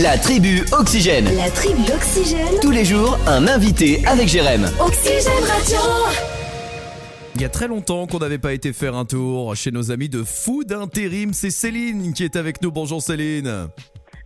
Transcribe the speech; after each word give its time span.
La 0.00 0.16
tribu 0.16 0.62
Oxygène. 0.72 1.26
La 1.36 1.50
tribu 1.50 1.82
Oxygène. 1.94 2.58
Tous 2.62 2.70
les 2.70 2.82
jours, 2.82 3.18
un 3.26 3.46
invité 3.46 4.02
avec 4.06 4.26
Jérém. 4.26 4.64
Oxygène 4.80 5.44
Radio. 5.46 5.76
Il 7.34 7.42
y 7.42 7.44
a 7.44 7.50
très 7.50 7.68
longtemps 7.68 8.06
qu'on 8.06 8.18
n'avait 8.18 8.38
pas 8.38 8.54
été 8.54 8.72
faire 8.72 8.96
un 8.96 9.04
tour 9.04 9.54
chez 9.54 9.70
nos 9.70 9.90
amis 9.90 10.08
de 10.08 10.22
Food 10.22 10.72
Intérim. 10.72 11.34
C'est 11.34 11.50
Céline 11.50 12.14
qui 12.14 12.24
est 12.24 12.36
avec 12.36 12.62
nous. 12.62 12.70
Bonjour 12.70 13.02
Céline. 13.02 13.68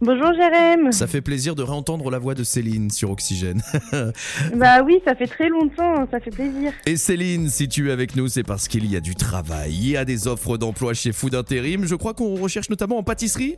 Bonjour 0.00 0.32
Jérém. 0.34 0.92
Ça 0.92 1.08
fait 1.08 1.20
plaisir 1.20 1.56
de 1.56 1.64
réentendre 1.64 2.12
la 2.12 2.20
voix 2.20 2.34
de 2.34 2.44
Céline 2.44 2.92
sur 2.92 3.10
Oxygène. 3.10 3.60
Bah 4.54 4.84
oui, 4.84 5.00
ça 5.04 5.16
fait 5.16 5.26
très 5.26 5.48
longtemps, 5.48 6.06
ça 6.12 6.20
fait 6.20 6.30
plaisir. 6.30 6.72
Et 6.86 6.96
Céline, 6.96 7.48
si 7.48 7.66
tu 7.68 7.88
es 7.88 7.92
avec 7.92 8.14
nous, 8.14 8.28
c'est 8.28 8.44
parce 8.44 8.68
qu'il 8.68 8.88
y 8.88 8.94
a 8.94 9.00
du 9.00 9.16
travail. 9.16 9.72
Il 9.72 9.88
y 9.88 9.96
a 9.96 10.04
des 10.04 10.28
offres 10.28 10.58
d'emploi 10.58 10.94
chez 10.94 11.10
Food 11.10 11.34
Intérim. 11.34 11.86
Je 11.86 11.96
crois 11.96 12.14
qu'on 12.14 12.36
recherche 12.36 12.70
notamment 12.70 12.98
en 12.98 13.02
pâtisserie. 13.02 13.56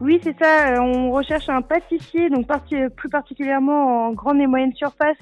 Oui, 0.00 0.20
c'est 0.22 0.36
ça, 0.38 0.74
euh, 0.74 0.80
on 0.80 1.12
recherche 1.12 1.48
un 1.48 1.62
pâtissier, 1.62 2.28
donc 2.28 2.46
plus 2.96 3.08
particulièrement 3.08 4.08
en 4.08 4.12
grande 4.12 4.40
et 4.40 4.46
moyenne 4.46 4.72
surface 4.74 5.16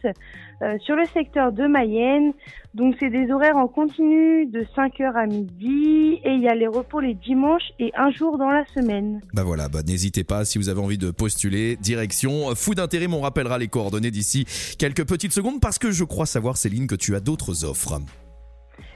euh, 0.63 0.79
sur 0.81 0.97
le 0.97 1.05
secteur 1.13 1.53
de 1.53 1.67
Mayenne. 1.67 2.33
Donc 2.75 2.97
c'est 2.99 3.11
des 3.11 3.31
horaires 3.31 3.57
en 3.57 3.69
continu 3.69 4.47
de 4.47 4.65
5h 4.77 5.15
à 5.15 5.27
midi 5.27 6.21
et 6.25 6.33
il 6.33 6.41
y 6.41 6.49
a 6.49 6.55
les 6.55 6.67
repos 6.67 7.01
les 7.01 7.15
dimanches 7.15 7.71
et 7.79 7.93
un 7.95 8.11
jour 8.11 8.39
dans 8.39 8.51
la 8.51 8.65
semaine. 8.75 9.21
Bah 9.35 9.43
voilà, 9.45 9.69
bah 9.69 9.83
n'hésitez 9.83 10.25
pas 10.25 10.45
si 10.45 10.57
vous 10.57 10.69
avez 10.71 10.81
envie 10.81 10.99
de 10.99 11.11
postuler. 11.11 11.77
Direction 11.77 12.55
Food 12.55 12.81
Intérim, 12.81 13.13
on 13.13 13.21
rappellera 13.21 13.59
les 13.59 13.69
coordonnées 13.69 14.11
d'ici 14.11 14.47
quelques 14.79 15.07
petites 15.07 15.33
secondes 15.33 15.61
parce 15.61 15.79
que 15.79 15.91
je 15.91 16.05
crois 16.05 16.27
savoir 16.27 16.57
Céline 16.57 16.87
que 16.87 16.95
tu 16.95 17.15
as 17.15 17.21
d'autres 17.21 17.65
offres. 17.65 18.01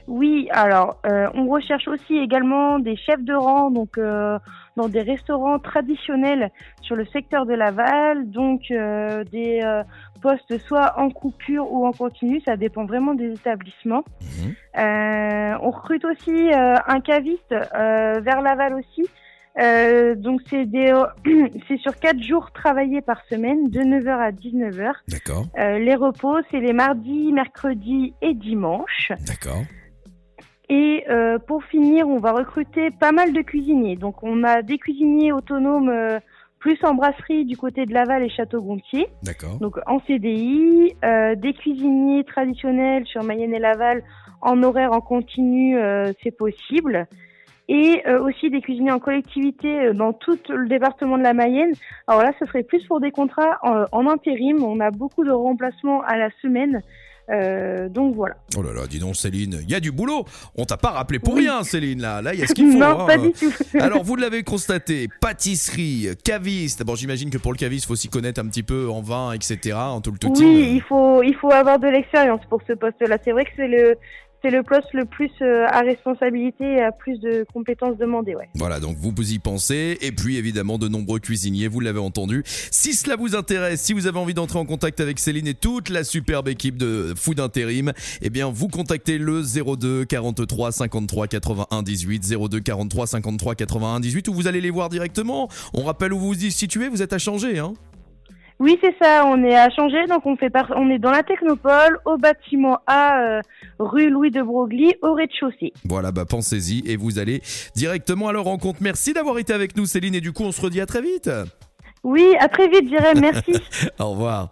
Oui, 0.07 0.47
alors 0.51 0.99
euh, 1.05 1.27
on 1.33 1.47
recherche 1.47 1.87
aussi 1.87 2.15
également 2.17 2.79
des 2.79 2.95
chefs 2.95 3.21
de 3.23 3.33
rang, 3.33 3.71
donc 3.71 3.97
euh, 3.97 4.39
dans 4.77 4.87
des 4.87 5.01
restaurants 5.01 5.59
traditionnels 5.59 6.49
sur 6.81 6.95
le 6.95 7.05
secteur 7.07 7.45
de 7.45 7.53
Laval, 7.53 8.29
donc 8.29 8.71
euh, 8.71 9.25
des 9.25 9.59
euh, 9.63 9.83
postes 10.21 10.57
soit 10.59 10.93
en 10.97 11.09
coupure 11.09 11.71
ou 11.71 11.85
en 11.85 11.91
continu, 11.91 12.39
ça 12.45 12.55
dépend 12.55 12.85
vraiment 12.85 13.15
des 13.15 13.33
établissements. 13.33 14.03
Mhm. 14.21 14.53
Euh, 14.77 15.57
on 15.61 15.71
recrute 15.71 16.05
aussi 16.05 16.53
euh, 16.53 16.75
un 16.87 17.01
caviste 17.01 17.51
euh, 17.51 18.19
vers 18.21 18.41
Laval 18.41 18.75
aussi. 18.75 19.03
Euh, 19.59 20.13
donc 20.13 20.41
c'est 20.49 20.65
des 20.65 20.93
c'est 21.67 21.77
sur 21.79 21.95
quatre 21.99 22.21
jours 22.21 22.51
travaillés 22.51 23.01
par 23.01 23.25
semaine, 23.25 23.69
de 23.69 23.79
9h 23.79 24.09
à 24.19 24.31
19h. 24.31 24.91
D'accord, 25.07 25.47
Euh, 25.57 25.79
les 25.79 25.95
repos, 25.95 26.37
c'est 26.51 26.59
les 26.59 26.73
mardis, 26.73 27.33
mercredis 27.33 28.13
et 28.21 28.33
dimanches. 28.35 29.11
d'accord. 29.25 29.63
Euh, 31.09 31.39
pour 31.39 31.63
finir, 31.63 32.07
on 32.07 32.19
va 32.19 32.33
recruter 32.33 32.91
pas 32.91 33.11
mal 33.11 33.31
de 33.31 33.41
cuisiniers. 33.41 33.95
Donc 33.95 34.23
on 34.23 34.43
a 34.43 34.61
des 34.61 34.77
cuisiniers 34.77 35.31
autonomes 35.31 35.89
euh, 35.89 36.19
plus 36.59 36.77
en 36.83 36.95
brasserie 36.95 37.45
du 37.45 37.55
côté 37.55 37.85
de 37.85 37.93
Laval 37.93 38.23
et 38.23 38.29
Château-Gontier, 38.29 39.07
D'accord. 39.23 39.57
donc 39.59 39.77
en 39.85 39.99
CDI, 40.01 40.95
euh, 41.05 41.35
des 41.35 41.53
cuisiniers 41.53 42.23
traditionnels 42.23 43.05
sur 43.05 43.23
Mayenne 43.23 43.53
et 43.53 43.59
Laval 43.59 44.03
en 44.41 44.61
horaire 44.63 44.91
en 44.91 45.01
continu, 45.01 45.77
euh, 45.77 46.11
c'est 46.23 46.35
possible. 46.35 47.07
Et 47.69 48.01
euh, 48.07 48.21
aussi 48.21 48.49
des 48.49 48.61
cuisiniers 48.61 48.91
en 48.91 48.99
collectivité 48.99 49.93
dans 49.93 50.13
tout 50.13 50.39
le 50.49 50.69
département 50.69 51.17
de 51.17 51.23
la 51.23 51.33
Mayenne. 51.33 51.73
Alors 52.07 52.21
là, 52.21 52.31
ce 52.39 52.45
serait 52.45 52.63
plus 52.63 52.85
pour 52.87 53.01
des 53.01 53.11
contrats 53.11 53.59
en, 53.61 53.83
en 53.91 54.07
intérim. 54.07 54.63
On 54.63 54.79
a 54.79 54.89
beaucoup 54.89 55.25
de 55.25 55.31
remplacements 55.31 56.01
à 56.01 56.17
la 56.17 56.29
semaine. 56.41 56.81
Euh, 57.29 57.89
donc 57.89 58.15
voilà. 58.15 58.37
Oh 58.57 58.61
là 58.61 58.71
là, 58.73 58.87
dis 58.87 58.99
donc 58.99 59.15
Céline, 59.15 59.59
il 59.63 59.69
y 59.69 59.75
a 59.75 59.79
du 59.79 59.91
boulot. 59.91 60.25
On 60.55 60.65
t'a 60.65 60.77
pas 60.77 60.91
rappelé 60.91 61.19
pour 61.19 61.33
Oui. 61.33 61.41
rien 61.41 61.63
Céline 61.63 62.01
là. 62.01 62.21
Là, 62.21 62.33
il 62.33 62.39
y 62.39 62.43
a 62.43 62.47
ce 62.47 62.53
qu'il 62.53 62.67
faut. 62.71 62.77
non, 62.77 63.01
hein. 63.01 63.05
pas 63.05 63.17
du 63.17 63.31
tout. 63.31 63.51
Alors 63.79 64.03
vous 64.03 64.15
l'avez 64.15 64.43
constaté, 64.43 65.09
pâtisserie, 65.19 66.07
caviste. 66.23 66.83
Bon, 66.85 66.95
j'imagine 66.95 67.29
que 67.29 67.37
pour 67.37 67.51
le 67.51 67.57
caviste, 67.57 67.85
faut 67.87 67.95
s'y 67.95 68.07
connaître 68.09 68.39
un 68.41 68.47
petit 68.47 68.63
peu 68.63 68.89
en 68.89 69.01
vin, 69.01 69.33
etc. 69.33 69.75
En 69.77 70.01
tout 70.01 70.11
le 70.11 70.17
tout. 70.19 70.33
Oui, 70.37 70.71
il 70.75 70.81
faut, 70.81 71.21
il 71.23 71.35
faut 71.35 71.51
avoir 71.51 71.79
de 71.79 71.87
l'expérience 71.87 72.41
pour 72.49 72.61
ce 72.67 72.73
poste-là. 72.73 73.17
C'est 73.23 73.31
vrai 73.31 73.43
que 73.45 73.51
c'est 73.55 73.67
le, 73.67 73.95
c'est 74.41 74.51
le 74.51 74.63
poste 74.63 74.93
le 74.93 75.05
plus 75.05 75.31
euh, 75.41 75.65
à 75.67 75.81
responsabilité 75.81 76.63
et 76.63 76.81
à 76.81 76.91
plus 76.91 77.19
de 77.19 77.45
compétences 77.51 77.97
demandées, 77.97 78.35
ouais. 78.35 78.49
Voilà, 78.55 78.79
donc 78.79 78.97
vous 78.97 79.11
y 79.33 79.39
pensez. 79.39 79.97
Et 80.01 80.11
puis 80.11 80.37
évidemment, 80.37 80.77
de 80.77 80.87
nombreux 80.87 81.19
cuisiniers, 81.19 81.67
vous 81.67 81.79
l'avez 81.79 81.99
entendu. 81.99 82.43
Si 82.45 82.93
cela 82.93 83.15
vous 83.15 83.35
intéresse, 83.35 83.81
si 83.81 83.93
vous 83.93 84.07
avez 84.07 84.19
envie 84.19 84.33
d'entrer 84.33 84.59
en 84.59 84.65
contact 84.65 84.99
avec 84.99 85.19
Céline 85.19 85.47
et 85.47 85.53
toute 85.53 85.89
la 85.89 86.03
superbe 86.03 86.47
équipe 86.47 86.77
de 86.77 87.13
Food 87.15 87.39
Intérim, 87.39 87.93
eh 88.21 88.29
bien 88.29 88.49
vous 88.49 88.67
contactez 88.67 89.17
le 89.17 89.41
02 89.41 90.05
43 90.05 90.71
53 90.71 91.27
81 91.27 91.83
18, 91.83 92.37
02 92.49 92.59
43 92.59 93.07
53 93.07 93.55
81 93.55 93.99
18, 93.99 94.27
ou 94.27 94.33
vous 94.33 94.47
allez 94.47 94.61
les 94.61 94.69
voir 94.69 94.89
directement. 94.89 95.49
On 95.73 95.83
rappelle 95.83 96.13
où 96.13 96.19
vous 96.19 96.27
vous 96.27 96.49
situez, 96.49 96.89
vous 96.89 97.01
êtes 97.01 97.13
à 97.13 97.17
changer, 97.17 97.59
hein 97.59 97.73
Oui, 98.59 98.77
c'est 98.81 98.95
ça. 99.01 99.25
On 99.25 99.43
est 99.43 99.55
à 99.55 99.69
changer, 99.69 100.05
donc 100.07 100.25
on 100.25 100.35
fait 100.35 100.49
par... 100.49 100.71
on 100.75 100.89
est 100.89 100.99
dans 100.99 101.11
la 101.11 101.23
Technopole, 101.23 101.99
au 102.05 102.17
bâtiment 102.17 102.79
A, 102.87 103.21
euh, 103.21 103.41
rue 103.79 104.09
Louis 104.09 104.31
de 104.31 104.41
Broglie, 104.41 104.95
au 105.01 105.13
rez-de-chaussée. 105.13 105.73
Voilà, 105.85 106.11
bah 106.11 106.25
pensez-y 106.25 106.89
et 106.89 106.97
vous 106.97 107.19
allez 107.19 107.41
directement 107.75 108.29
à 108.29 108.33
leur 108.33 108.45
rencontre. 108.45 108.79
Merci 108.81 109.13
d'avoir 109.13 109.37
été 109.37 109.53
avec 109.53 109.77
nous 109.77 109.85
Céline 109.85 110.15
et 110.15 110.21
du 110.21 110.33
coup 110.33 110.43
on 110.43 110.51
se 110.51 110.61
redit 110.61 110.81
à 110.81 110.85
très 110.85 111.01
vite. 111.01 111.29
Oui, 112.03 112.35
à 112.39 112.47
très 112.47 112.67
vite, 112.69 112.89
Jérém. 112.89 113.19
Merci. 113.19 113.53
Au 113.99 114.11
revoir. 114.11 114.45